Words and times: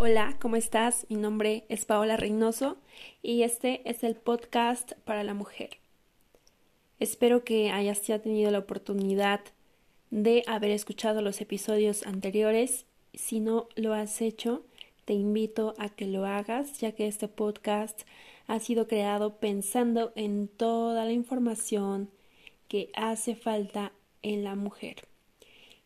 Hola, 0.00 0.36
¿cómo 0.40 0.54
estás? 0.54 1.06
Mi 1.08 1.16
nombre 1.16 1.64
es 1.68 1.84
Paola 1.84 2.16
Reynoso 2.16 2.76
y 3.20 3.42
este 3.42 3.82
es 3.84 4.04
el 4.04 4.14
podcast 4.14 4.92
para 5.04 5.24
la 5.24 5.34
mujer. 5.34 5.70
Espero 7.00 7.42
que 7.42 7.72
hayas 7.72 8.06
ya 8.06 8.20
tenido 8.20 8.52
la 8.52 8.60
oportunidad 8.60 9.40
de 10.12 10.44
haber 10.46 10.70
escuchado 10.70 11.20
los 11.20 11.40
episodios 11.40 12.06
anteriores. 12.06 12.86
Si 13.12 13.40
no 13.40 13.66
lo 13.74 13.92
has 13.92 14.22
hecho, 14.22 14.64
te 15.04 15.14
invito 15.14 15.74
a 15.78 15.88
que 15.88 16.06
lo 16.06 16.26
hagas, 16.26 16.78
ya 16.78 16.92
que 16.92 17.08
este 17.08 17.26
podcast 17.26 18.02
ha 18.46 18.60
sido 18.60 18.86
creado 18.86 19.40
pensando 19.40 20.12
en 20.14 20.46
toda 20.46 21.06
la 21.06 21.12
información 21.12 22.08
que 22.68 22.90
hace 22.94 23.34
falta 23.34 23.90
en 24.22 24.44
la 24.44 24.54
mujer. 24.54 25.08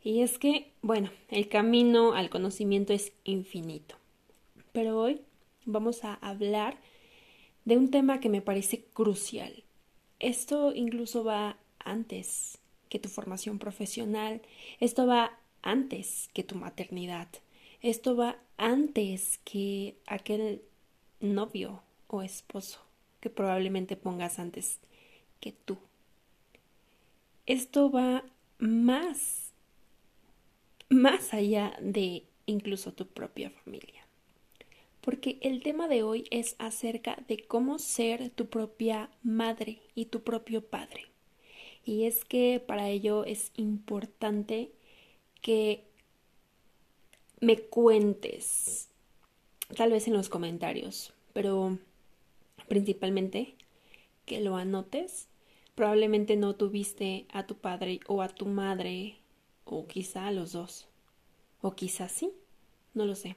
Y 0.04 0.20
es 0.20 0.38
que, 0.38 0.70
bueno, 0.82 1.08
el 1.30 1.48
camino 1.48 2.12
al 2.12 2.28
conocimiento 2.28 2.92
es 2.92 3.14
infinito 3.24 4.01
pero 4.72 4.98
hoy 4.98 5.20
vamos 5.64 6.04
a 6.04 6.14
hablar 6.14 6.78
de 7.64 7.76
un 7.76 7.90
tema 7.90 8.20
que 8.20 8.28
me 8.28 8.42
parece 8.42 8.84
crucial. 8.84 9.64
Esto 10.18 10.74
incluso 10.74 11.24
va 11.24 11.58
antes 11.78 12.58
que 12.88 12.98
tu 12.98 13.08
formación 13.08 13.58
profesional, 13.58 14.42
esto 14.80 15.06
va 15.06 15.38
antes 15.62 16.28
que 16.32 16.42
tu 16.42 16.56
maternidad, 16.56 17.28
esto 17.80 18.16
va 18.16 18.38
antes 18.56 19.38
que 19.44 19.96
aquel 20.06 20.62
novio 21.20 21.82
o 22.08 22.22
esposo 22.22 22.80
que 23.20 23.30
probablemente 23.30 23.96
pongas 23.96 24.38
antes 24.38 24.80
que 25.40 25.52
tú. 25.52 25.78
Esto 27.46 27.90
va 27.90 28.24
más, 28.58 29.52
más 30.88 31.32
allá 31.34 31.76
de 31.80 32.24
incluso 32.46 32.92
tu 32.92 33.06
propia 33.06 33.50
familia 33.50 34.01
porque 35.02 35.38
el 35.42 35.62
tema 35.62 35.88
de 35.88 36.02
hoy 36.02 36.24
es 36.30 36.56
acerca 36.58 37.22
de 37.28 37.44
cómo 37.44 37.78
ser 37.78 38.30
tu 38.30 38.46
propia 38.46 39.10
madre 39.22 39.82
y 39.94 40.06
tu 40.06 40.22
propio 40.22 40.64
padre. 40.64 41.08
Y 41.84 42.04
es 42.04 42.24
que 42.24 42.62
para 42.64 42.88
ello 42.88 43.24
es 43.24 43.50
importante 43.56 44.70
que 45.40 45.84
me 47.40 47.58
cuentes, 47.58 48.88
tal 49.76 49.90
vez 49.90 50.06
en 50.06 50.14
los 50.14 50.28
comentarios, 50.28 51.12
pero 51.32 51.78
principalmente 52.68 53.56
que 54.24 54.40
lo 54.40 54.56
anotes. 54.56 55.28
Probablemente 55.74 56.36
no 56.36 56.54
tuviste 56.54 57.26
a 57.32 57.46
tu 57.46 57.56
padre 57.56 57.98
o 58.06 58.22
a 58.22 58.28
tu 58.28 58.46
madre, 58.46 59.16
o 59.64 59.86
quizá 59.88 60.26
a 60.26 60.32
los 60.32 60.52
dos, 60.52 60.86
o 61.60 61.74
quizá 61.74 62.08
sí, 62.08 62.30
no 62.94 63.06
lo 63.06 63.14
sé. 63.14 63.36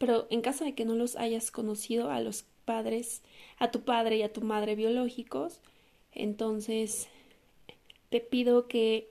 Pero 0.00 0.26
en 0.30 0.40
caso 0.40 0.64
de 0.64 0.74
que 0.74 0.86
no 0.86 0.94
los 0.94 1.14
hayas 1.16 1.50
conocido 1.50 2.10
a 2.10 2.22
los 2.22 2.46
padres, 2.64 3.20
a 3.58 3.70
tu 3.70 3.82
padre 3.82 4.16
y 4.16 4.22
a 4.22 4.32
tu 4.32 4.40
madre 4.40 4.74
biológicos, 4.74 5.60
entonces 6.12 7.08
te 8.08 8.20
pido 8.20 8.66
que 8.66 9.10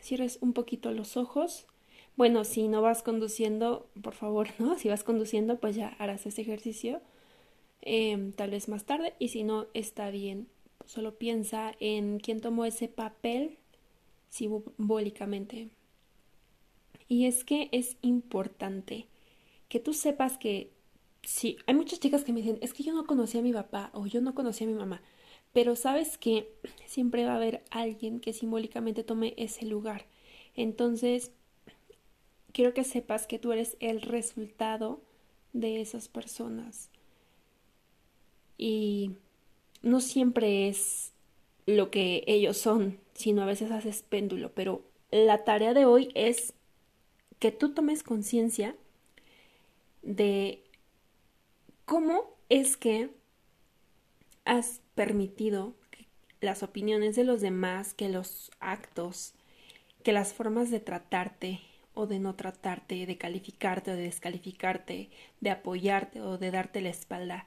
cierres 0.00 0.38
un 0.40 0.52
poquito 0.52 0.92
los 0.92 1.16
ojos. 1.16 1.66
Bueno, 2.14 2.44
si 2.44 2.68
no 2.68 2.82
vas 2.82 3.02
conduciendo, 3.02 3.88
por 4.00 4.14
favor, 4.14 4.46
¿no? 4.60 4.78
Si 4.78 4.88
vas 4.88 5.02
conduciendo, 5.02 5.58
pues 5.58 5.74
ya 5.74 5.88
harás 5.98 6.24
ese 6.24 6.42
ejercicio 6.42 7.00
em, 7.80 8.30
tal 8.30 8.50
vez 8.50 8.68
más 8.68 8.84
tarde. 8.84 9.14
Y 9.18 9.30
si 9.30 9.42
no, 9.42 9.66
está 9.74 10.10
bien. 10.10 10.46
Solo 10.86 11.16
piensa 11.16 11.74
en 11.80 12.20
quién 12.20 12.40
tomó 12.40 12.64
ese 12.64 12.86
papel 12.86 13.58
simbólicamente. 14.30 15.70
Y 17.08 17.26
es 17.26 17.42
que 17.42 17.70
es 17.72 17.96
importante 18.02 19.08
que 19.72 19.80
tú 19.80 19.94
sepas 19.94 20.36
que 20.36 20.70
sí, 21.22 21.56
hay 21.66 21.74
muchas 21.74 21.98
chicas 21.98 22.24
que 22.24 22.34
me 22.34 22.42
dicen, 22.42 22.58
es 22.60 22.74
que 22.74 22.82
yo 22.82 22.92
no 22.92 23.06
conocí 23.06 23.38
a 23.38 23.42
mi 23.42 23.54
papá 23.54 23.88
o 23.94 24.04
yo 24.04 24.20
no 24.20 24.34
conocí 24.34 24.64
a 24.64 24.66
mi 24.66 24.74
mamá, 24.74 25.00
pero 25.54 25.76
sabes 25.76 26.18
que 26.18 26.54
siempre 26.84 27.24
va 27.24 27.32
a 27.32 27.36
haber 27.36 27.64
alguien 27.70 28.20
que 28.20 28.34
simbólicamente 28.34 29.02
tome 29.02 29.32
ese 29.38 29.64
lugar. 29.64 30.04
Entonces, 30.54 31.32
quiero 32.52 32.74
que 32.74 32.84
sepas 32.84 33.26
que 33.26 33.38
tú 33.38 33.50
eres 33.50 33.78
el 33.80 34.02
resultado 34.02 35.00
de 35.54 35.80
esas 35.80 36.06
personas. 36.06 36.90
Y 38.58 39.12
no 39.80 40.02
siempre 40.02 40.68
es 40.68 41.14
lo 41.64 41.90
que 41.90 42.24
ellos 42.26 42.58
son, 42.58 43.00
sino 43.14 43.40
a 43.40 43.46
veces 43.46 43.70
haces 43.70 44.02
péndulo, 44.02 44.52
pero 44.52 44.82
la 45.10 45.44
tarea 45.44 45.72
de 45.72 45.86
hoy 45.86 46.10
es 46.14 46.52
que 47.38 47.52
tú 47.52 47.72
tomes 47.72 48.02
conciencia 48.02 48.76
de 50.02 50.64
cómo 51.84 52.36
es 52.48 52.76
que 52.76 53.10
has 54.44 54.80
permitido 54.94 55.74
que 55.90 56.06
las 56.40 56.62
opiniones 56.62 57.16
de 57.16 57.24
los 57.24 57.40
demás, 57.40 57.94
que 57.94 58.08
los 58.08 58.50
actos, 58.60 59.34
que 60.02 60.12
las 60.12 60.32
formas 60.34 60.70
de 60.70 60.80
tratarte 60.80 61.60
o 61.94 62.06
de 62.06 62.18
no 62.18 62.34
tratarte, 62.34 63.06
de 63.06 63.18
calificarte 63.18 63.92
o 63.92 63.96
de 63.96 64.02
descalificarte, 64.02 65.10
de 65.40 65.50
apoyarte 65.50 66.20
o 66.20 66.38
de 66.38 66.50
darte 66.50 66.80
la 66.80 66.88
espalda, 66.90 67.46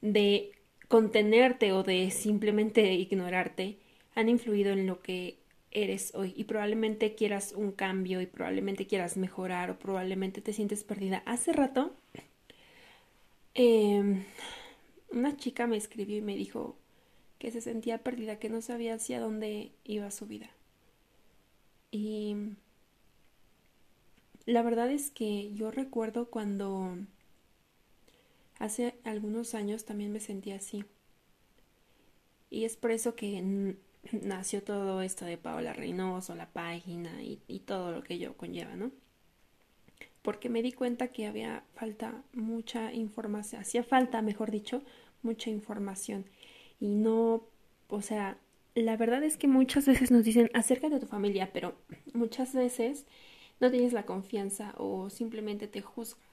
de 0.00 0.52
contenerte 0.88 1.72
o 1.72 1.82
de 1.82 2.10
simplemente 2.10 2.94
ignorarte, 2.94 3.78
han 4.14 4.28
influido 4.28 4.72
en 4.72 4.86
lo 4.86 5.02
que 5.02 5.39
eres 5.70 6.14
hoy 6.14 6.34
y 6.36 6.44
probablemente 6.44 7.14
quieras 7.14 7.52
un 7.52 7.72
cambio 7.72 8.20
y 8.20 8.26
probablemente 8.26 8.86
quieras 8.86 9.16
mejorar 9.16 9.70
o 9.70 9.78
probablemente 9.78 10.40
te 10.40 10.52
sientes 10.52 10.84
perdida. 10.84 11.22
Hace 11.26 11.52
rato 11.52 11.94
em, 13.54 14.24
una 15.10 15.36
chica 15.36 15.66
me 15.66 15.76
escribió 15.76 16.16
y 16.16 16.22
me 16.22 16.36
dijo 16.36 16.76
que 17.38 17.50
se 17.50 17.60
sentía 17.60 17.98
perdida, 17.98 18.38
que 18.38 18.50
no 18.50 18.60
sabía 18.62 18.94
hacia 18.94 19.20
dónde 19.20 19.72
iba 19.84 20.10
su 20.10 20.26
vida. 20.26 20.50
Y 21.90 22.36
la 24.46 24.62
verdad 24.62 24.90
es 24.90 25.10
que 25.10 25.52
yo 25.54 25.70
recuerdo 25.70 26.30
cuando 26.30 26.96
hace 28.58 28.94
algunos 29.04 29.54
años 29.54 29.84
también 29.84 30.12
me 30.12 30.20
sentía 30.20 30.56
así. 30.56 30.84
Y 32.50 32.64
es 32.64 32.76
por 32.76 32.90
eso 32.90 33.14
que 33.14 33.76
nació 34.22 34.62
todo 34.62 35.02
esto 35.02 35.24
de 35.24 35.38
Paola 35.38 35.72
Reynoso, 35.72 36.34
la 36.34 36.50
página 36.50 37.22
y, 37.22 37.40
y 37.48 37.60
todo 37.60 37.92
lo 37.92 38.02
que 38.02 38.18
yo 38.18 38.36
conlleva, 38.36 38.74
¿no? 38.76 38.90
Porque 40.22 40.48
me 40.48 40.62
di 40.62 40.72
cuenta 40.72 41.08
que 41.08 41.26
había 41.26 41.64
falta 41.74 42.22
mucha 42.32 42.92
información, 42.92 43.62
hacía 43.62 43.82
falta, 43.82 44.20
mejor 44.22 44.50
dicho, 44.50 44.82
mucha 45.22 45.50
información. 45.50 46.26
Y 46.78 46.88
no, 46.88 47.42
o 47.88 48.02
sea, 48.02 48.38
la 48.74 48.96
verdad 48.96 49.22
es 49.22 49.36
que 49.36 49.48
muchas 49.48 49.86
veces 49.86 50.10
nos 50.10 50.24
dicen 50.24 50.50
acércate 50.54 50.96
a 50.96 51.00
tu 51.00 51.06
familia, 51.06 51.50
pero 51.52 51.74
muchas 52.12 52.54
veces 52.54 53.06
no 53.60 53.70
tienes 53.70 53.92
la 53.92 54.06
confianza 54.06 54.74
o 54.76 55.10
simplemente 55.10 55.68
te 55.68 55.82
juzgan. 55.82 56.28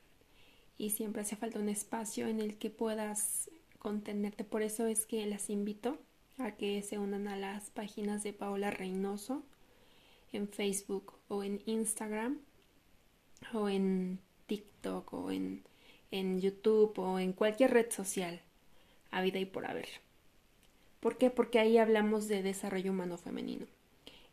Y 0.77 0.91
siempre 0.91 1.21
hace 1.23 1.35
falta 1.35 1.59
un 1.59 1.69
espacio 1.69 2.27
en 2.27 2.39
el 2.39 2.57
que 2.57 2.69
puedas 2.69 3.49
contenerte. 3.79 4.43
Por 4.43 4.61
eso 4.61 4.85
es 4.85 5.05
que 5.05 5.25
las 5.25 5.49
invito 5.49 5.97
a 6.37 6.51
que 6.51 6.81
se 6.83 6.99
unan 6.99 7.27
a 7.27 7.35
las 7.35 7.69
páginas 7.71 8.23
de 8.23 8.33
Paola 8.33 8.71
Reynoso 8.71 9.43
en 10.31 10.47
Facebook 10.47 11.13
o 11.27 11.43
en 11.43 11.61
Instagram 11.65 12.39
o 13.53 13.69
en 13.69 14.19
TikTok 14.45 15.13
o 15.13 15.31
en, 15.31 15.63
en 16.11 16.39
YouTube 16.39 16.97
o 16.99 17.19
en 17.19 17.33
cualquier 17.33 17.71
red 17.71 17.91
social, 17.91 18.41
a 19.11 19.21
vida 19.21 19.39
y 19.39 19.45
por 19.45 19.65
haber. 19.65 19.87
¿Por 20.99 21.17
qué? 21.17 21.29
Porque 21.29 21.59
ahí 21.59 21.77
hablamos 21.77 22.27
de 22.27 22.43
desarrollo 22.43 22.91
humano 22.91 23.17
femenino. 23.17 23.65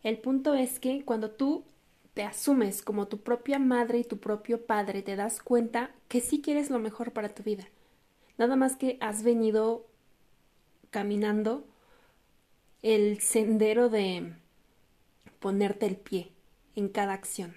El 0.03 0.19
punto 0.19 0.55
es 0.55 0.81
que 0.81 1.05
cuando 1.05 1.31
tú 1.31 1.65
te 2.15 2.23
asumes 2.23 2.83
como 2.83 3.09
tu 3.09 3.19
propia 3.19 3.59
madre 3.59 3.99
y 3.99 4.05
tu 4.05 4.19
propio 4.19 4.65
padre, 4.65 5.03
te 5.03 5.17
das 5.17 5.41
cuenta 5.41 5.91
que 6.09 6.21
sí 6.21 6.41
quieres 6.41 6.71
lo 6.71 6.79
mejor 6.79 7.13
para 7.13 7.35
tu 7.35 7.43
vida. 7.43 7.65
Nada 8.39 8.57
más 8.57 8.77
que 8.77 8.99
has 9.01 9.23
venido 9.23 9.87
caminando 10.91 11.65
el 12.85 13.23
sendero 13.23 13.89
de 13.89 14.35
ponerte 15.41 15.87
el 15.87 15.97
pie 15.97 16.33
en 16.77 16.91
cada 16.91 17.15
acción. 17.15 17.57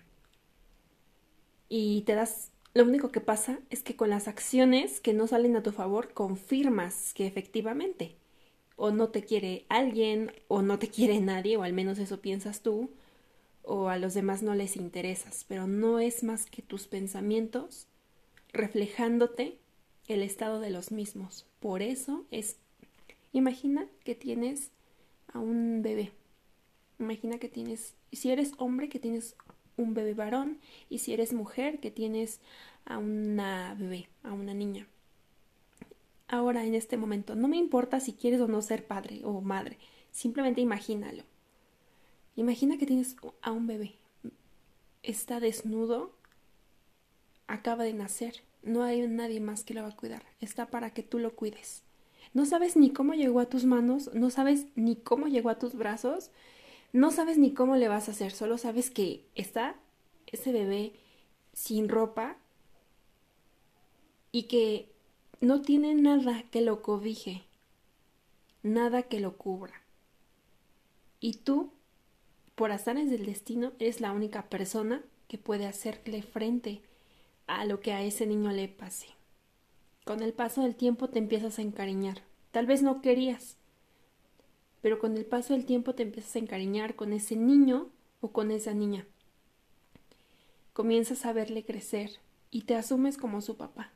Y 1.68 2.04
te 2.04 2.16
das, 2.16 2.54
lo 2.74 2.86
único 2.86 3.12
que 3.12 3.20
pasa 3.20 3.60
es 3.70 3.84
que 3.84 3.98
con 3.98 4.10
las 4.10 4.30
acciones 4.30 5.02
que 5.02 5.12
no 5.12 5.28
salen 5.28 5.58
a 5.58 5.64
tu 5.64 5.74
favor, 5.74 6.14
confirmas 6.14 7.14
que 7.14 7.28
efectivamente 7.28 8.16
o 8.78 8.92
no 8.92 9.10
te 9.10 9.26
quiere 9.26 9.66
alguien 9.68 10.32
o 10.48 10.62
no 10.62 10.80
te 10.80 10.88
quiere 10.88 11.20
nadie, 11.20 11.58
o 11.58 11.64
al 11.64 11.74
menos 11.74 12.00
eso 12.00 12.22
piensas 12.22 12.62
tú, 12.62 12.90
o 13.64 13.90
a 13.90 13.98
los 13.98 14.14
demás 14.14 14.44
no 14.44 14.56
les 14.56 14.78
interesas, 14.78 15.44
pero 15.46 15.68
no 15.68 16.00
es 16.00 16.24
más 16.24 16.46
que 16.46 16.62
tus 16.62 16.88
pensamientos 16.88 17.88
reflejándote 18.54 19.58
el 20.08 20.24
estado 20.24 20.62
de 20.62 20.70
los 20.70 20.94
mismos. 20.94 21.46
Por 21.60 21.82
eso 21.82 22.26
es, 22.32 22.56
imagina 23.34 23.90
que 24.06 24.16
tienes 24.16 24.72
a 25.38 25.40
un 25.40 25.82
bebé. 25.84 26.12
Imagina 27.00 27.38
que 27.38 27.48
tienes, 27.48 27.96
si 28.12 28.32
eres 28.32 28.54
hombre, 28.58 28.90
que 28.90 29.00
tienes 29.00 29.36
un 29.78 29.94
bebé 29.94 30.16
varón, 30.16 30.60
y 30.90 31.00
si 31.00 31.14
eres 31.14 31.32
mujer, 31.32 31.80
que 31.80 31.92
tienes 31.92 32.42
a 32.86 32.98
una 32.98 33.76
bebé, 33.76 34.10
a 34.24 34.34
una 34.34 34.56
niña. 34.56 34.88
Ahora, 36.28 36.66
en 36.66 36.74
este 36.74 36.98
momento, 36.98 37.36
no 37.36 37.48
me 37.48 37.58
importa 37.58 38.00
si 38.00 38.14
quieres 38.14 38.42
o 38.42 38.48
no 38.48 38.62
ser 38.62 38.86
padre 38.88 39.22
o 39.24 39.40
madre, 39.42 39.78
simplemente 40.12 40.62
imagínalo. 40.62 41.24
Imagina 42.36 42.78
que 42.78 42.88
tienes 42.88 43.16
a 43.42 43.52
un 43.52 43.68
bebé, 43.68 43.96
está 45.04 45.40
desnudo, 45.40 46.18
acaba 47.46 47.84
de 47.84 47.94
nacer, 47.94 48.44
no 48.64 48.84
hay 48.84 49.08
nadie 49.08 49.40
más 49.40 49.64
que 49.64 49.76
lo 49.76 49.84
va 49.84 49.90
a 49.90 49.96
cuidar, 49.96 50.24
está 50.42 50.68
para 50.68 50.92
que 50.94 51.04
tú 51.04 51.20
lo 51.20 51.36
cuides. 51.36 51.84
No 52.34 52.46
sabes 52.46 52.76
ni 52.76 52.92
cómo 52.92 53.14
llegó 53.14 53.40
a 53.40 53.50
tus 53.50 53.66
manos, 53.66 54.12
no 54.14 54.30
sabes 54.30 54.68
ni 54.76 54.96
cómo 54.96 55.28
llegó 55.28 55.50
a 55.50 55.60
tus 55.60 55.76
brazos, 55.76 56.32
no 56.94 57.12
sabes 57.12 57.38
ni 57.38 57.54
cómo 57.54 57.76
le 57.76 57.88
vas 57.88 58.08
a 58.08 58.12
hacer, 58.12 58.32
solo 58.32 58.58
sabes 58.58 58.90
que 58.90 59.26
está 59.36 59.76
ese 60.28 60.52
bebé 60.52 60.94
sin 61.54 61.90
ropa 61.90 62.38
y 64.32 64.44
que 64.44 64.92
no 65.42 65.62
tiene 65.62 65.96
nada 65.96 66.44
que 66.52 66.62
lo 66.62 66.82
cobije, 66.82 67.44
nada 68.64 69.04
que 69.04 69.20
lo 69.20 69.38
cubra. 69.38 69.82
Y 71.20 71.34
tú, 71.34 71.72
por 72.56 72.72
azares 72.72 73.10
del 73.10 73.26
destino, 73.26 73.74
eres 73.80 74.02
la 74.02 74.12
única 74.12 74.50
persona 74.50 75.04
que 75.28 75.38
puede 75.38 75.66
hacerle 75.66 76.22
frente 76.22 76.82
a 77.48 77.66
lo 77.66 77.80
que 77.80 77.94
a 77.94 78.04
ese 78.04 78.26
niño 78.26 78.52
le 78.52 78.68
pase. 78.68 79.17
Con 80.08 80.24
el 80.24 80.32
paso 80.32 80.62
del 80.62 80.78
tiempo 80.78 81.10
te 81.10 81.20
empiezas 81.20 81.60
a 81.60 81.62
encariñar. 81.62 82.22
Tal 82.52 82.66
vez 82.66 82.82
no 82.82 83.02
querías, 83.02 83.58
pero 84.82 85.00
con 85.00 85.18
el 85.18 85.26
paso 85.26 85.54
del 85.54 85.66
tiempo 85.66 85.96
te 85.96 86.04
empiezas 86.04 86.34
a 86.38 86.40
encariñar 86.40 86.96
con 86.96 87.12
ese 87.12 87.36
niño 87.36 87.90
o 88.22 88.32
con 88.32 88.52
esa 88.52 88.74
niña. 88.74 89.06
Comienzas 90.72 91.26
a 91.26 91.34
verle 91.34 91.66
crecer 91.66 92.22
y 92.52 92.62
te 92.62 92.76
asumes 92.76 93.18
como 93.18 93.42
su 93.42 93.58
papá. 93.58 93.92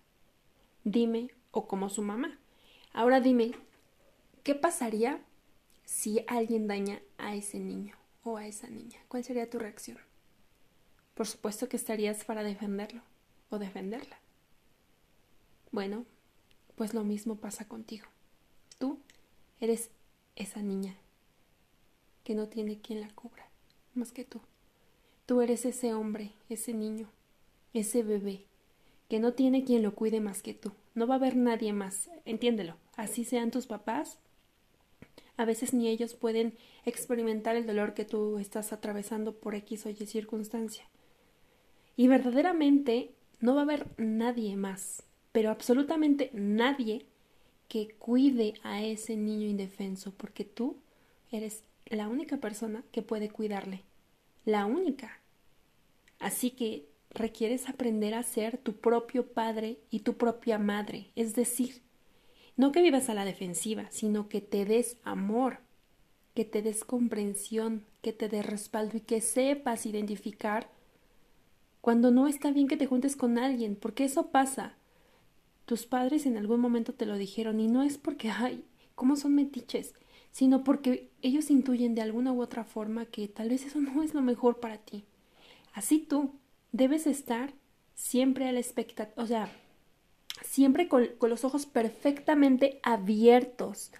Dime, 0.83 1.31
o 1.51 1.65
como 1.65 1.87
su 1.87 2.01
mamá. 2.01 2.37
Ahora 2.91 3.21
dime, 3.21 3.53
¿qué 4.43 4.53
pasaría 4.53 5.21
si 5.85 6.25
alguien 6.27 6.67
daña 6.67 7.01
a 7.19 7.35
ese 7.35 7.57
niño 7.57 7.95
o 8.25 8.35
a 8.35 8.47
esa 8.47 8.67
niña? 8.67 8.99
¿Cuál 9.07 9.23
sería 9.23 9.49
tu 9.49 9.59
reacción? 9.59 9.99
Por 11.13 11.25
supuesto 11.25 11.69
que 11.69 11.77
estarías 11.77 12.25
para 12.25 12.43
defenderlo 12.43 13.01
o 13.49 13.59
defenderla. 13.59 14.19
Bueno, 15.71 16.05
pues 16.75 16.93
lo 16.93 17.03
mismo 17.03 17.35
pasa 17.37 17.67
contigo. 17.67 18.07
Tú 18.77 18.99
eres 19.59 19.89
esa 20.35 20.61
niña 20.61 20.95
que 22.23 22.35
no 22.35 22.47
tiene 22.47 22.79
quien 22.79 23.01
la 23.01 23.09
cubra, 23.09 23.49
más 23.93 24.11
que 24.11 24.25
tú. 24.25 24.41
Tú 25.25 25.41
eres 25.41 25.65
ese 25.65 25.93
hombre, 25.93 26.33
ese 26.49 26.73
niño, 26.73 27.09
ese 27.73 28.03
bebé, 28.03 28.45
que 29.09 29.19
no 29.19 29.33
tiene 29.33 29.63
quien 29.63 29.83
lo 29.83 29.95
cuide 29.95 30.19
más 30.19 30.41
que 30.41 30.53
tú. 30.53 30.71
No 30.93 31.07
va 31.07 31.15
a 31.15 31.17
haber 31.17 31.35
nadie 31.35 31.73
más, 31.73 32.09
entiéndelo. 32.25 32.75
Así 32.95 33.23
sean 33.23 33.51
tus 33.51 33.67
papás, 33.67 34.19
a 35.37 35.45
veces 35.45 35.73
ni 35.73 35.87
ellos 35.87 36.13
pueden 36.13 36.53
experimentar 36.85 37.55
el 37.55 37.65
dolor 37.65 37.93
que 37.93 38.05
tú 38.05 38.37
estás 38.37 38.73
atravesando 38.73 39.33
por 39.33 39.55
X 39.55 39.85
o 39.85 39.89
Y 39.89 39.95
circunstancia. 40.05 40.83
Y 41.95 42.07
verdaderamente 42.07 43.11
no 43.39 43.55
va 43.55 43.61
a 43.61 43.63
haber 43.63 43.87
nadie 43.97 44.55
más, 44.55 45.03
pero 45.31 45.49
absolutamente 45.49 46.29
nadie 46.33 47.05
que 47.67 47.89
cuide 47.97 48.55
a 48.63 48.81
ese 48.83 49.15
niño 49.15 49.47
indefenso, 49.47 50.11
porque 50.11 50.43
tú 50.43 50.77
eres 51.31 51.63
la 51.85 52.09
única 52.09 52.37
persona 52.37 52.83
que 52.91 53.01
puede 53.01 53.29
cuidarle, 53.29 53.83
la 54.45 54.65
única. 54.65 55.19
Así 56.19 56.51
que 56.51 56.85
requieres 57.09 57.69
aprender 57.69 58.13
a 58.13 58.23
ser 58.23 58.57
tu 58.57 58.73
propio 58.73 59.27
padre 59.27 59.79
y 59.89 59.99
tu 59.99 60.15
propia 60.17 60.57
madre, 60.57 61.11
es 61.15 61.35
decir, 61.35 61.81
no 62.57 62.71
que 62.71 62.81
vivas 62.81 63.09
a 63.09 63.13
la 63.13 63.25
defensiva, 63.25 63.87
sino 63.89 64.27
que 64.29 64.41
te 64.41 64.65
des 64.65 64.97
amor, 65.03 65.59
que 66.33 66.45
te 66.45 66.61
des 66.61 66.83
comprensión, 66.83 67.85
que 68.01 68.13
te 68.13 68.29
des 68.29 68.45
respaldo 68.45 68.97
y 68.97 69.01
que 69.01 69.21
sepas 69.21 69.85
identificar 69.85 70.69
cuando 71.81 72.11
no 72.11 72.27
está 72.27 72.51
bien 72.51 72.67
que 72.67 72.77
te 72.77 72.85
juntes 72.85 73.15
con 73.15 73.37
alguien, 73.37 73.75
porque 73.75 74.03
eso 74.03 74.27
pasa. 74.27 74.75
Tus 75.65 75.85
padres 75.85 76.25
en 76.25 76.37
algún 76.37 76.59
momento 76.59 76.93
te 76.93 77.05
lo 77.05 77.17
dijeron 77.17 77.59
y 77.59 77.67
no 77.67 77.83
es 77.83 77.97
porque, 77.97 78.29
ay, 78.29 78.65
cómo 78.95 79.15
son 79.15 79.35
metiches, 79.35 79.93
sino 80.31 80.63
porque 80.63 81.09
ellos 81.21 81.49
intuyen 81.49 81.95
de 81.95 82.01
alguna 82.01 82.33
u 82.33 82.41
otra 82.41 82.63
forma 82.63 83.05
que 83.05 83.27
tal 83.27 83.49
vez 83.49 83.65
eso 83.65 83.79
no 83.79 84.03
es 84.03 84.13
lo 84.13 84.21
mejor 84.21 84.59
para 84.59 84.77
ti. 84.77 85.03
Así 85.73 85.99
tú 85.99 86.33
debes 86.71 87.07
estar 87.07 87.53
siempre 87.95 88.47
a 88.47 88.51
la 88.51 88.59
expectativa, 88.59 89.21
o 89.21 89.27
sea, 89.27 89.51
siempre 90.43 90.87
con 90.87 91.09
los 91.21 91.45
ojos 91.45 91.65
perfectamente 91.65 92.79
abiertos 92.83 93.91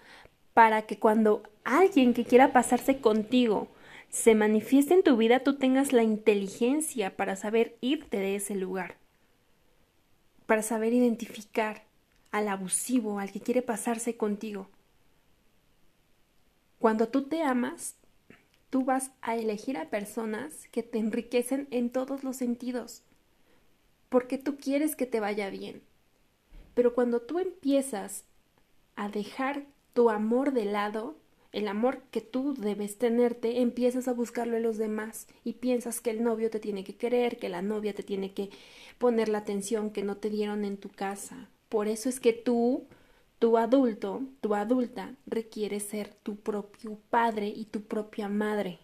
para 0.54 0.82
que 0.82 0.98
cuando 0.98 1.42
alguien 1.64 2.14
que 2.14 2.24
quiera 2.24 2.52
pasarse 2.52 3.00
contigo 3.00 3.68
se 4.10 4.34
manifieste 4.34 4.94
en 4.94 5.02
tu 5.02 5.16
vida, 5.16 5.40
tú 5.40 5.56
tengas 5.56 5.92
la 5.92 6.02
inteligencia 6.02 7.16
para 7.16 7.36
saber 7.36 7.76
irte 7.80 8.18
de 8.18 8.36
ese 8.36 8.54
lugar, 8.54 8.96
para 10.46 10.62
saber 10.62 10.92
identificar 10.92 11.84
al 12.30 12.48
abusivo, 12.48 13.18
al 13.18 13.30
que 13.30 13.40
quiere 13.40 13.62
pasarse 13.62 14.16
contigo. 14.16 14.68
Cuando 16.78 17.08
tú 17.08 17.22
te 17.22 17.42
amas, 17.42 17.96
tú 18.70 18.84
vas 18.84 19.12
a 19.20 19.36
elegir 19.36 19.76
a 19.76 19.90
personas 19.90 20.66
que 20.68 20.82
te 20.82 20.98
enriquecen 20.98 21.68
en 21.70 21.90
todos 21.90 22.24
los 22.24 22.36
sentidos, 22.36 23.02
porque 24.08 24.38
tú 24.38 24.56
quieres 24.56 24.96
que 24.96 25.06
te 25.06 25.20
vaya 25.20 25.50
bien. 25.50 25.82
Pero 26.74 26.94
cuando 26.94 27.20
tú 27.20 27.38
empiezas 27.38 28.24
a 28.96 29.08
dejar 29.08 29.66
tu 29.92 30.10
amor 30.10 30.52
de 30.52 30.64
lado, 30.64 31.21
el 31.52 31.68
amor 31.68 32.02
que 32.10 32.22
tú 32.22 32.54
debes 32.54 32.96
tenerte, 32.96 33.60
empiezas 33.60 34.08
a 34.08 34.14
buscarlo 34.14 34.56
en 34.56 34.62
los 34.62 34.78
demás 34.78 35.26
y 35.44 35.54
piensas 35.54 36.00
que 36.00 36.10
el 36.10 36.22
novio 36.24 36.50
te 36.50 36.60
tiene 36.60 36.82
que 36.82 36.96
querer, 36.96 37.38
que 37.38 37.50
la 37.50 37.60
novia 37.60 37.94
te 37.94 38.02
tiene 38.02 38.32
que 38.32 38.50
poner 38.98 39.28
la 39.28 39.38
atención 39.38 39.90
que 39.90 40.02
no 40.02 40.16
te 40.16 40.30
dieron 40.30 40.64
en 40.64 40.78
tu 40.78 40.88
casa. 40.88 41.50
Por 41.68 41.88
eso 41.88 42.08
es 42.08 42.20
que 42.20 42.32
tú, 42.32 42.86
tu 43.38 43.58
adulto, 43.58 44.22
tu 44.40 44.54
adulta, 44.54 45.14
requieres 45.26 45.82
ser 45.84 46.14
tu 46.14 46.36
propio 46.36 46.98
padre 47.10 47.48
y 47.48 47.66
tu 47.66 47.82
propia 47.82 48.28
madre. 48.28 48.78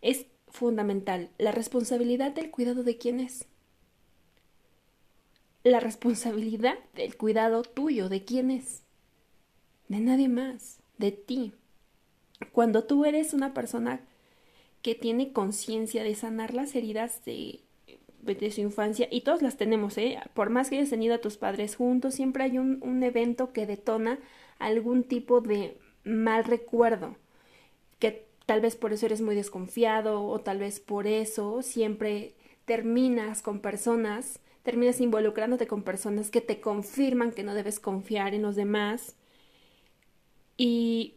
Es 0.00 0.26
fundamental 0.46 1.30
la 1.38 1.50
responsabilidad 1.50 2.32
del 2.32 2.52
cuidado 2.52 2.84
de 2.84 2.98
quién 2.98 3.18
es. 3.18 3.46
La 5.64 5.80
responsabilidad 5.80 6.78
del 6.94 7.16
cuidado 7.16 7.62
tuyo, 7.62 8.08
de 8.08 8.24
quién 8.24 8.52
es. 8.52 8.82
De 9.88 9.98
nadie 9.98 10.28
más 10.28 10.77
de 10.98 11.12
ti. 11.12 11.52
Cuando 12.52 12.84
tú 12.84 13.04
eres 13.04 13.34
una 13.34 13.54
persona 13.54 14.00
que 14.82 14.94
tiene 14.94 15.32
conciencia 15.32 16.04
de 16.04 16.14
sanar 16.14 16.54
las 16.54 16.74
heridas 16.74 17.24
de, 17.24 17.60
de, 18.22 18.50
su 18.50 18.60
infancia, 18.60 19.08
y 19.10 19.22
todos 19.22 19.42
las 19.42 19.56
tenemos, 19.56 19.98
¿eh? 19.98 20.18
por 20.34 20.50
más 20.50 20.70
que 20.70 20.76
hayas 20.76 20.90
tenido 20.90 21.14
a 21.14 21.20
tus 21.20 21.36
padres 21.36 21.76
juntos, 21.76 22.14
siempre 22.14 22.44
hay 22.44 22.58
un, 22.58 22.78
un 22.82 23.02
evento 23.02 23.52
que 23.52 23.66
detona 23.66 24.18
algún 24.58 25.04
tipo 25.04 25.40
de 25.40 25.78
mal 26.04 26.44
recuerdo, 26.44 27.16
que 27.98 28.26
tal 28.46 28.60
vez 28.60 28.76
por 28.76 28.92
eso 28.92 29.06
eres 29.06 29.20
muy 29.20 29.34
desconfiado 29.34 30.22
o 30.24 30.40
tal 30.40 30.58
vez 30.58 30.80
por 30.80 31.06
eso 31.06 31.62
siempre 31.62 32.34
terminas 32.64 33.42
con 33.42 33.60
personas, 33.60 34.40
terminas 34.62 35.00
involucrándote 35.00 35.66
con 35.66 35.82
personas 35.82 36.30
que 36.30 36.40
te 36.40 36.60
confirman 36.60 37.32
que 37.32 37.42
no 37.42 37.54
debes 37.54 37.80
confiar 37.80 38.34
en 38.34 38.42
los 38.42 38.56
demás 38.56 39.16
y... 40.58 41.14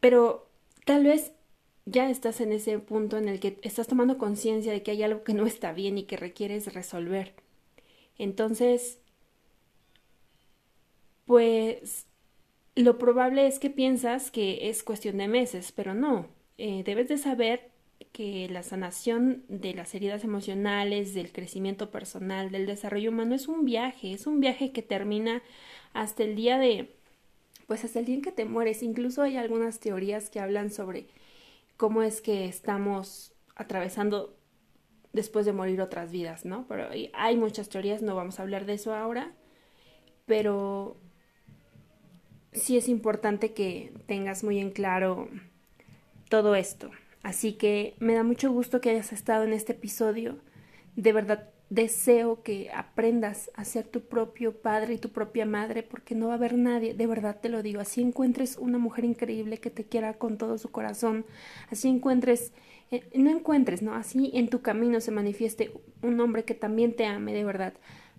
Pero 0.00 0.48
tal 0.86 1.04
vez 1.04 1.32
ya 1.84 2.08
estás 2.08 2.40
en 2.40 2.52
ese 2.52 2.78
punto 2.78 3.18
en 3.18 3.28
el 3.28 3.40
que 3.40 3.58
estás 3.62 3.88
tomando 3.88 4.16
conciencia 4.16 4.72
de 4.72 4.82
que 4.82 4.92
hay 4.92 5.02
algo 5.02 5.24
que 5.24 5.34
no 5.34 5.44
está 5.46 5.72
bien 5.72 5.98
y 5.98 6.04
que 6.04 6.16
requieres 6.16 6.72
resolver. 6.72 7.34
Entonces, 8.16 9.00
pues 11.26 12.06
lo 12.74 12.98
probable 12.98 13.46
es 13.46 13.58
que 13.58 13.70
piensas 13.70 14.30
que 14.30 14.68
es 14.68 14.82
cuestión 14.82 15.18
de 15.18 15.28
meses, 15.28 15.72
pero 15.72 15.94
no. 15.94 16.28
Eh, 16.58 16.82
debes 16.84 17.08
de 17.08 17.18
saber 17.18 17.70
que 18.12 18.48
la 18.48 18.62
sanación 18.62 19.44
de 19.48 19.74
las 19.74 19.94
heridas 19.94 20.24
emocionales, 20.24 21.14
del 21.14 21.32
crecimiento 21.32 21.90
personal, 21.90 22.50
del 22.50 22.66
desarrollo 22.66 23.10
humano 23.10 23.34
es 23.34 23.48
un 23.48 23.64
viaje, 23.64 24.12
es 24.12 24.26
un 24.26 24.40
viaje 24.40 24.72
que 24.72 24.82
termina 24.82 25.42
hasta 25.92 26.22
el 26.22 26.36
día 26.36 26.58
de 26.58 26.97
pues 27.68 27.84
hasta 27.84 28.00
el 28.00 28.06
día 28.06 28.16
en 28.16 28.22
que 28.22 28.32
te 28.32 28.46
mueres. 28.46 28.82
Incluso 28.82 29.22
hay 29.22 29.36
algunas 29.36 29.78
teorías 29.78 30.30
que 30.30 30.40
hablan 30.40 30.70
sobre 30.70 31.06
cómo 31.76 32.02
es 32.02 32.22
que 32.22 32.46
estamos 32.46 33.34
atravesando 33.54 34.34
después 35.12 35.44
de 35.44 35.52
morir 35.52 35.82
otras 35.82 36.10
vidas, 36.10 36.46
¿no? 36.46 36.66
Pero 36.66 36.88
hay 37.12 37.36
muchas 37.36 37.68
teorías, 37.68 38.00
no 38.00 38.16
vamos 38.16 38.40
a 38.40 38.42
hablar 38.42 38.64
de 38.64 38.72
eso 38.72 38.94
ahora, 38.94 39.32
pero 40.24 40.96
sí 42.52 42.78
es 42.78 42.88
importante 42.88 43.52
que 43.52 43.92
tengas 44.06 44.44
muy 44.44 44.58
en 44.58 44.70
claro 44.70 45.28
todo 46.30 46.54
esto. 46.54 46.90
Así 47.22 47.52
que 47.52 47.96
me 47.98 48.14
da 48.14 48.22
mucho 48.22 48.50
gusto 48.50 48.80
que 48.80 48.90
hayas 48.90 49.12
estado 49.12 49.44
en 49.44 49.52
este 49.52 49.72
episodio. 49.72 50.38
De 50.96 51.12
verdad, 51.12 51.50
deseo 51.70 52.42
que 52.42 52.70
aprendas 52.72 53.50
a 53.54 53.64
ser 53.64 53.86
tu 53.86 54.00
propio 54.00 54.54
padre 54.54 54.94
y 54.94 54.98
tu 54.98 55.10
propia 55.10 55.44
madre 55.44 55.82
porque 55.82 56.14
no 56.14 56.28
va 56.28 56.34
a 56.34 56.36
haber 56.36 56.56
nadie, 56.56 56.94
de 56.94 57.06
verdad 57.06 57.38
te 57.40 57.50
lo 57.50 57.62
digo, 57.62 57.80
así 57.80 58.00
encuentres 58.00 58.56
una 58.56 58.78
mujer 58.78 59.04
increíble 59.04 59.58
que 59.58 59.70
te 59.70 59.84
quiera 59.84 60.14
con 60.14 60.38
todo 60.38 60.56
su 60.56 60.70
corazón, 60.70 61.26
así 61.70 61.88
encuentres, 61.88 62.52
eh, 62.90 63.08
no 63.14 63.30
encuentres, 63.30 63.82
no, 63.82 63.94
así 63.94 64.30
en 64.34 64.48
tu 64.48 64.62
camino 64.62 65.00
se 65.00 65.10
manifieste 65.10 65.72
un 66.02 66.18
hombre 66.20 66.44
que 66.44 66.54
también 66.54 66.94
te 66.96 67.04
ame 67.04 67.34
de 67.34 67.44
verdad. 67.44 67.74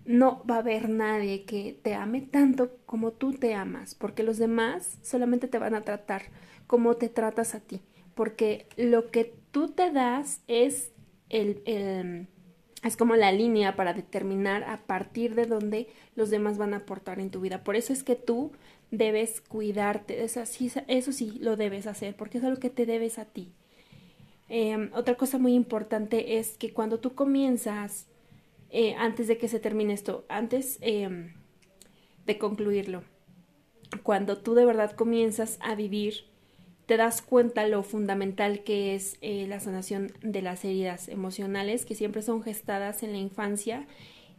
No 0.06 0.44
va 0.50 0.56
a 0.56 0.60
haber 0.60 0.90
nadie 0.90 1.44
que 1.44 1.78
te 1.84 1.94
ame 1.94 2.22
tanto 2.22 2.78
como 2.86 3.12
tú 3.12 3.34
te 3.34 3.54
amas, 3.54 3.96
porque 3.96 4.24
los 4.24 4.38
demás 4.38 4.98
solamente 5.02 5.48
te 5.48 5.60
van 5.60 5.76
a 5.76 5.82
tratar 5.82 6.24
como 6.68 6.96
te 6.96 7.10
tratas 7.10 7.56
a 7.56 7.60
ti, 7.60 7.82
porque 8.16 8.68
lo 8.78 9.10
que 9.12 9.34
tú 9.52 9.70
te 9.70 9.92
das 9.92 10.42
es 10.48 10.92
el, 11.30 11.62
el 11.66 12.28
es 12.84 12.96
como 12.96 13.16
la 13.16 13.32
línea 13.32 13.76
para 13.76 13.94
determinar 13.94 14.64
a 14.64 14.78
partir 14.86 15.36
de 15.36 15.46
dónde 15.46 15.88
los 16.16 16.30
demás 16.30 16.58
van 16.58 16.74
a 16.74 16.78
aportar 16.78 17.20
en 17.20 17.30
tu 17.30 17.42
vida. 17.42 17.64
Por 17.64 17.76
eso 17.76 17.92
es 17.92 18.04
que 18.04 18.16
tú 18.16 18.52
debes 18.92 19.42
cuidarte, 19.42 20.24
eso 20.24 20.46
sí, 20.46 20.72
eso 20.88 21.12
sí 21.12 21.38
lo 21.42 21.56
debes 21.56 21.88
hacer, 21.88 22.16
porque 22.16 22.38
es 22.38 22.44
algo 22.44 22.60
que 22.60 22.70
te 22.70 22.86
debes 22.86 23.20
a 23.20 23.26
ti. 23.26 23.52
Em, 24.48 24.90
otra 24.94 25.16
cosa 25.16 25.38
muy 25.38 25.54
importante 25.54 26.40
es 26.40 26.58
que 26.58 26.74
cuando 26.74 27.00
tú 27.00 27.14
comienzas, 27.14 28.08
eh, 28.72 28.96
antes 28.96 29.28
de 29.28 29.38
que 29.38 29.48
se 29.48 29.60
termine 29.60 29.94
esto, 29.94 30.26
antes 30.28 30.80
em, 30.82 31.34
de 32.26 32.38
concluirlo, 32.38 33.04
cuando 34.04 34.38
tú 34.38 34.56
de 34.56 34.66
verdad 34.66 34.92
comienzas 34.92 35.60
a 35.62 35.76
vivir 35.76 36.29
te 36.90 36.98
das 36.98 37.22
cuenta 37.22 37.68
lo 37.68 37.84
fundamental 37.84 38.64
que 38.64 38.96
es 38.96 39.20
eh, 39.22 39.46
la 39.48 39.60
sanación 39.60 40.12
de 40.24 40.42
las 40.42 40.66
heridas 40.66 41.08
emocionales 41.08 41.86
que 41.86 41.94
siempre 41.94 42.24
son 42.24 42.42
gestadas 42.42 43.04
en 43.04 43.12
la 43.12 43.20
infancia 43.20 43.86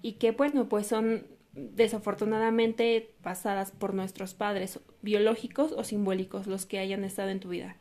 y 0.02 0.14
que 0.14 0.32
bueno 0.32 0.68
pues 0.68 0.88
son 0.88 1.28
desafortunadamente 1.52 3.14
pasadas 3.22 3.70
por 3.70 3.94
nuestros 3.94 4.34
padres 4.34 4.80
biológicos 5.00 5.70
o 5.70 5.84
simbólicos 5.84 6.48
los 6.48 6.66
que 6.66 6.80
hayan 6.80 7.04
estado 7.04 7.28
en 7.28 7.38
tu 7.38 7.50
vida. 7.50 7.76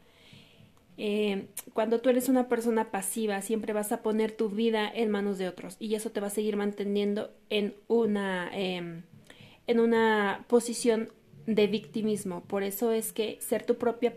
Eh, 0.98 1.48
cuando 1.74 2.00
tú 2.00 2.10
eres 2.12 2.30
una 2.30 2.48
persona 2.48 2.92
pasiva 2.92 3.42
siempre 3.42 3.74
vas 3.74 3.92
a 3.92 4.04
poner 4.04 4.34
tu 4.34 4.50
vida 4.50 4.88
en 4.88 5.10
manos 5.10 5.40
de 5.40 5.48
otros 5.48 5.78
y 5.80 5.96
eso 5.96 6.12
te 6.12 6.20
va 6.22 6.28
a 6.28 6.30
seguir 6.30 6.58
manteniendo 6.58 7.32
en 7.50 7.74
una 7.88 8.52
em, 8.54 9.02
en 9.66 9.80
una 9.80 10.46
posición 10.48 11.10
de 11.48 11.66
victimismo. 11.66 12.44
Por 12.44 12.62
eso 12.62 12.92
es 12.92 13.12
que 13.12 13.40
ser 13.42 13.66
tu 13.66 13.80
propia 13.80 14.14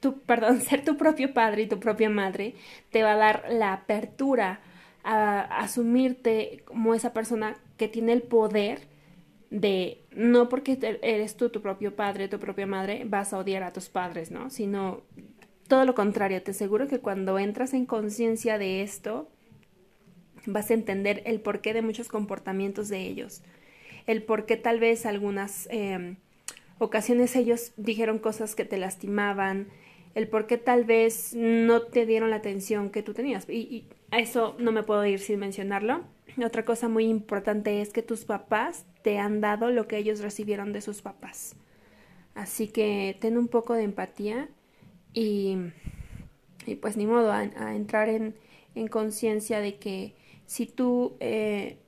tu, 0.00 0.20
perdón, 0.20 0.60
ser 0.60 0.84
tu 0.84 0.96
propio 0.96 1.34
padre 1.34 1.62
y 1.62 1.66
tu 1.66 1.80
propia 1.80 2.10
madre 2.10 2.54
te 2.90 3.02
va 3.02 3.12
a 3.12 3.16
dar 3.16 3.44
la 3.50 3.72
apertura 3.72 4.60
a, 5.02 5.40
asumirte 5.60 6.62
como 6.64 6.94
esa 6.94 7.12
persona 7.12 7.56
que 7.76 7.88
tiene 7.88 8.12
el 8.12 8.22
poder 8.22 8.82
de 9.50 10.02
no 10.10 10.48
porque 10.48 10.78
eres 11.02 11.36
tú 11.36 11.48
tu 11.50 11.62
propio 11.62 11.94
padre, 11.94 12.28
tu 12.28 12.40
propia 12.40 12.66
madre, 12.66 13.04
vas 13.06 13.32
a 13.32 13.38
odiar 13.38 13.62
a 13.62 13.72
tus 13.72 13.88
padres, 13.88 14.30
¿no? 14.30 14.50
Sino 14.50 15.02
todo 15.68 15.84
lo 15.84 15.94
contrario, 15.94 16.42
te 16.42 16.50
aseguro 16.50 16.88
que 16.88 17.00
cuando 17.00 17.38
entras 17.38 17.72
en 17.72 17.86
conciencia 17.86 18.58
de 18.58 18.82
esto, 18.82 19.28
vas 20.46 20.70
a 20.70 20.74
entender 20.74 21.22
el 21.24 21.40
porqué 21.40 21.72
de 21.72 21.82
muchos 21.82 22.08
comportamientos 22.08 22.88
de 22.88 23.00
ellos, 23.02 23.42
el 24.06 24.22
por 24.22 24.46
qué 24.46 24.56
tal 24.56 24.80
vez 24.80 25.06
algunas 25.06 25.68
em, 25.70 26.16
ocasiones 26.78 27.36
ellos 27.36 27.72
dijeron 27.76 28.18
cosas 28.18 28.54
que 28.54 28.64
te 28.64 28.78
lastimaban, 28.78 29.68
el 30.14 30.28
por 30.28 30.46
qué 30.46 30.58
tal 30.58 30.84
vez 30.84 31.34
no 31.34 31.82
te 31.82 32.06
dieron 32.06 32.30
la 32.30 32.36
atención 32.36 32.90
que 32.90 33.02
tú 33.02 33.14
tenías. 33.14 33.48
Y, 33.48 33.88
a 34.10 34.18
eso 34.18 34.54
no 34.58 34.70
me 34.70 34.84
puedo 34.84 35.04
ir 35.04 35.18
sin 35.18 35.40
mencionarlo. 35.40 36.04
Otra 36.44 36.64
cosa 36.64 36.88
muy 36.88 37.06
importante 37.06 37.80
es 37.80 37.90
que 37.90 38.02
tus 38.02 38.24
papás 38.24 38.86
te 39.02 39.18
han 39.18 39.40
dado 39.40 39.70
lo 39.70 39.88
que 39.88 39.98
ellos 39.98 40.20
recibieron 40.20 40.72
de 40.72 40.80
sus 40.80 41.02
papás. 41.02 41.56
Así 42.34 42.68
que 42.68 43.16
ten 43.20 43.38
un 43.38 43.48
poco 43.48 43.74
de 43.74 43.82
empatía 43.82 44.48
y, 45.12 45.56
y 46.66 46.76
pues 46.76 46.96
ni 46.96 47.06
modo 47.06 47.32
a, 47.32 47.74
entrar 47.74 48.08
en, 48.08 48.36
en 48.74 48.88
conciencia 48.88 49.60
de 49.60 49.78
que 49.78 50.14
si 50.46 50.66
tú, 50.66 51.16
eh, 51.20 51.78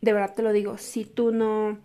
de 0.00 0.12
verdad 0.12 0.34
te 0.34 0.42
lo 0.42 0.52
digo, 0.52 0.78
si 0.78 1.04
tú 1.04 1.32
no 1.32 1.78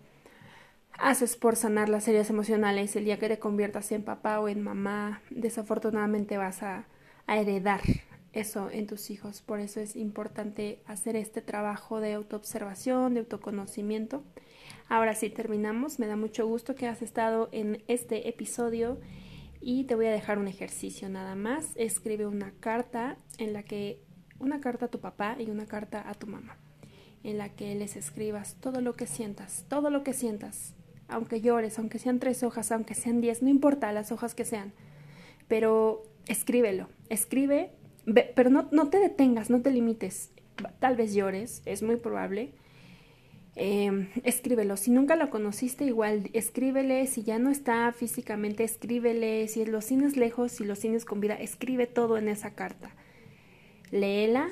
haces 1.00 1.36
por 1.36 1.56
sanar 1.56 1.88
las 1.88 2.06
heridas 2.06 2.30
emocionales, 2.30 2.94
el 2.94 3.04
día 3.04 3.18
que 3.18 3.28
te 3.28 3.38
conviertas 3.38 3.90
en 3.92 4.02
papá 4.02 4.38
o 4.40 4.48
en 4.48 4.60
mamá, 4.62 5.22
desafortunadamente 5.30 6.36
vas 6.36 6.62
a, 6.62 6.86
heredar 7.26 7.80
eso 8.32 8.70
en 8.72 8.88
tus 8.88 9.08
hijos. 9.10 9.40
Por 9.40 9.60
eso 9.60 9.78
es 9.78 9.94
importante 9.94 10.82
hacer 10.86 11.14
este 11.14 11.42
trabajo 11.42 12.00
de 12.00 12.14
autoobservación, 12.14 13.14
de 13.14 13.20
autoconocimiento. 13.20 14.24
Ahora 14.88 15.14
sí 15.14 15.30
terminamos. 15.30 16.00
Me 16.00 16.08
da 16.08 16.16
mucho 16.16 16.48
gusto 16.48 16.74
que 16.74 16.88
has 16.88 17.02
estado 17.02 17.48
en 17.52 17.84
este 17.86 18.28
episodio 18.28 18.98
y 19.60 19.84
te 19.84 19.94
voy 19.94 20.06
a 20.06 20.10
dejar 20.10 20.38
un 20.38 20.48
ejercicio 20.48 21.08
nada 21.08 21.36
más. 21.36 21.68
Escribe 21.76 22.26
una 22.26 22.50
carta 22.58 23.16
en 23.38 23.52
la 23.52 23.62
que 23.62 24.00
una 24.40 24.60
carta 24.60 24.86
a 24.86 24.90
tu 24.90 24.98
papá 24.98 25.36
y 25.38 25.50
una 25.50 25.66
carta 25.66 26.02
a 26.08 26.14
tu 26.14 26.26
mamá, 26.26 26.56
en 27.22 27.38
la 27.38 27.50
que 27.50 27.76
les 27.76 27.94
escribas 27.94 28.56
todo 28.56 28.80
lo 28.80 28.94
que 28.94 29.06
sientas, 29.06 29.66
todo 29.68 29.90
lo 29.90 30.02
que 30.02 30.14
sientas, 30.14 30.74
aunque 31.10 31.40
llores, 31.40 31.78
aunque 31.78 31.98
sean 31.98 32.18
tres 32.18 32.42
hojas, 32.42 32.72
aunque 32.72 32.94
sean 32.94 33.20
diez, 33.20 33.42
no 33.42 33.48
importa 33.48 33.92
las 33.92 34.12
hojas 34.12 34.34
que 34.34 34.44
sean, 34.44 34.72
pero 35.48 36.02
escríbelo, 36.26 36.88
escribe, 37.08 37.70
pero 38.34 38.50
no, 38.50 38.88
te 38.88 38.98
detengas, 38.98 39.50
no 39.50 39.60
te 39.60 39.70
limites, 39.70 40.30
tal 40.78 40.96
vez 40.96 41.14
llores, 41.14 41.62
es 41.66 41.82
muy 41.82 41.96
probable. 41.96 42.52
Em, 43.56 44.08
escríbelo, 44.22 44.76
si 44.76 44.90
nunca 44.90 45.16
lo 45.16 45.28
conociste, 45.28 45.84
igual 45.84 46.30
escríbele, 46.32 47.06
si 47.06 47.24
ya 47.24 47.38
no 47.38 47.50
está 47.50 47.92
físicamente, 47.92 48.62
escríbele, 48.64 49.48
si 49.48 49.64
lo 49.66 49.80
tienes 49.80 50.16
lejos, 50.16 50.52
si 50.52 50.64
lo 50.64 50.76
tienes 50.76 51.04
con 51.04 51.20
vida, 51.20 51.34
escribe 51.34 51.86
todo 51.86 52.16
en 52.16 52.28
esa 52.28 52.54
carta. 52.54 52.94
Léela. 53.90 54.50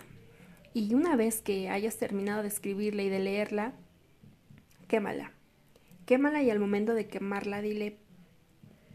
Y 0.74 0.94
una 0.94 1.16
vez 1.16 1.40
que 1.40 1.70
hayas 1.70 1.96
terminado 1.96 2.42
de 2.42 2.48
escribirla 2.48 3.02
y 3.02 3.08
de 3.08 3.20
leerla, 3.20 3.72
quémala 4.86 5.37
quémala 6.08 6.42
y 6.42 6.48
al 6.48 6.58
momento 6.58 6.94
de 6.94 7.06
quemarla 7.06 7.60
dile 7.60 7.98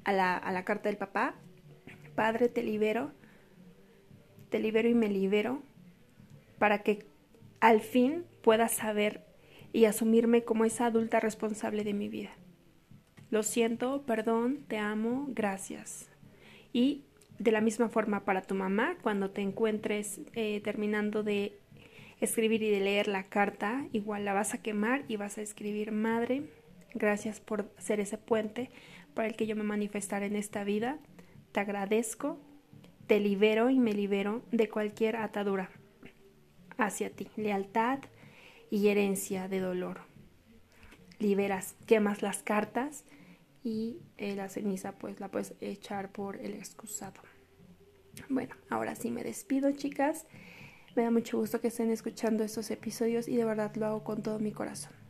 a 0.04 0.12
la, 0.12 0.36
a 0.36 0.52
la 0.52 0.66
carta 0.66 0.90
del 0.90 0.98
papá, 0.98 1.36
Padre, 2.16 2.50
te 2.50 2.64
libero, 2.64 3.12
te 4.50 4.58
libero 4.58 4.90
y 4.90 4.96
me 4.96 5.10
libero, 5.10 5.62
para 6.58 6.82
que 6.82 7.06
al 7.60 7.82
fin 7.82 8.26
pueda 8.42 8.68
saber 8.68 9.28
y 9.74 9.86
asumirme 9.86 10.44
como 10.44 10.66
esa 10.66 10.88
adulta 10.88 11.20
responsable 11.20 11.84
de 11.84 11.94
mi 11.94 12.10
vida. 12.10 12.32
Lo 13.30 13.44
siento, 13.44 14.08
perdón, 14.08 14.66
te 14.68 14.80
amo, 14.80 15.28
gracias. 15.30 16.10
Y 16.72 17.06
de 17.38 17.52
la 17.52 17.62
misma 17.62 17.90
forma 17.90 18.26
para 18.26 18.42
tu 18.42 18.56
mamá, 18.56 18.98
cuando 19.04 19.30
te 19.30 19.42
encuentres 19.42 20.20
eh, 20.34 20.62
terminando 20.64 21.22
de 21.22 21.60
escribir 22.20 22.64
y 22.64 22.72
de 22.72 22.80
leer 22.80 23.08
la 23.08 23.26
carta, 23.26 23.86
igual 23.92 24.26
la 24.26 24.34
vas 24.34 24.56
a 24.56 24.64
quemar 24.64 25.06
y 25.08 25.18
vas 25.18 25.38
a 25.38 25.44
escribir 25.44 25.92
madre, 25.92 26.50
Gracias 26.94 27.40
por 27.40 27.72
ser 27.78 28.00
ese 28.00 28.18
puente 28.18 28.70
para 29.14 29.28
el 29.28 29.36
que 29.36 29.48
yo 29.48 29.56
me 29.56 29.64
manifestaré 29.64 30.28
en 30.28 30.36
esta 30.36 30.64
vida. 30.64 31.00
Te 31.52 31.60
agradezco, 31.60 32.40
te 33.08 33.20
libero 33.20 33.70
y 33.70 33.80
me 33.80 33.94
libero 33.94 34.44
de 34.52 34.70
cualquier 34.70 35.16
atadura 35.16 35.70
hacia 36.78 37.10
ti, 37.12 37.28
lealtad 37.36 38.00
y 38.70 38.88
herencia 38.88 39.48
de 39.48 39.60
dolor. 39.60 40.02
Liberas, 41.20 41.76
quemas 41.86 42.22
las 42.22 42.44
cartas 42.44 43.06
y 43.64 44.00
eh, 44.18 44.36
la 44.36 44.50
ceniza 44.50 44.94
pues 44.94 45.20
la 45.20 45.30
puedes 45.30 45.54
echar 45.62 46.12
por 46.12 46.38
el 46.38 46.54
excusado. 46.54 47.22
Bueno, 48.30 48.56
ahora 48.70 48.96
sí 48.96 49.10
me 49.10 49.24
despido 49.24 49.72
chicas. 49.72 50.26
Me 50.96 51.04
da 51.04 51.12
mucho 51.12 51.40
gusto 51.40 51.60
que 51.62 51.70
estén 51.70 51.92
escuchando 51.92 52.44
estos 52.44 52.70
episodios 52.70 53.28
y 53.28 53.36
de 53.36 53.46
verdad 53.46 53.76
lo 53.76 53.88
hago 53.88 54.04
con 54.04 54.22
todo 54.22 54.40
mi 54.40 54.52
corazón. 54.52 55.03